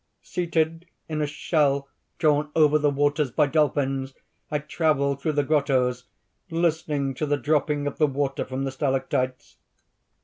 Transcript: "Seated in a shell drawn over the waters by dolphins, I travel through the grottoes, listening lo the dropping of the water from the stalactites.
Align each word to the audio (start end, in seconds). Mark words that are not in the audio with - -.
"Seated 0.23 0.87
in 1.07 1.21
a 1.21 1.27
shell 1.27 1.87
drawn 2.17 2.49
over 2.55 2.79
the 2.79 2.89
waters 2.89 3.29
by 3.29 3.45
dolphins, 3.45 4.15
I 4.49 4.57
travel 4.57 5.15
through 5.15 5.33
the 5.33 5.43
grottoes, 5.43 6.05
listening 6.49 7.15
lo 7.21 7.27
the 7.27 7.37
dropping 7.37 7.85
of 7.85 7.99
the 7.99 8.07
water 8.07 8.43
from 8.43 8.63
the 8.63 8.71
stalactites. 8.71 9.57